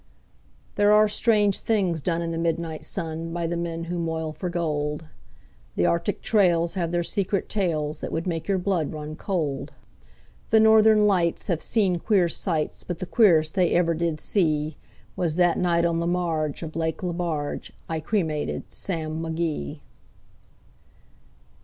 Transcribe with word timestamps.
There 0.77 0.91
are 0.91 1.07
strange 1.07 1.59
things 1.59 2.01
done 2.01 2.23
in 2.23 2.31
the 2.31 2.39
midnight 2.39 2.83
sun 2.83 3.31
By 3.31 3.45
the 3.45 3.55
men 3.55 3.83
who 3.83 3.99
moil 3.99 4.33
for 4.33 4.49
gold; 4.49 5.05
The 5.75 5.85
Arctic 5.85 6.23
trails 6.23 6.73
have 6.73 6.91
their 6.91 7.03
secret 7.03 7.49
tales 7.49 8.01
That 8.01 8.11
would 8.11 8.25
make 8.25 8.47
your 8.47 8.57
blood 8.57 8.93
run 8.93 9.15
cold; 9.15 9.73
The 10.49 10.59
Northern 10.59 11.05
Lights 11.05 11.45
have 11.49 11.61
seen 11.61 11.99
queer 11.99 12.29
sights, 12.29 12.81
But 12.81 12.97
the 12.97 13.05
queerest 13.05 13.53
they 13.53 13.73
ever 13.73 13.93
did 13.93 14.19
see 14.19 14.75
Was 15.15 15.35
that 15.35 15.59
night 15.59 15.85
on 15.85 15.99
the 15.99 16.07
marge 16.07 16.63
of 16.63 16.75
Lake 16.75 17.03
Lebarge 17.03 17.71
I 17.87 17.99
cremated 17.99 18.71
Sam 18.71 19.19
McGee. 19.21 19.81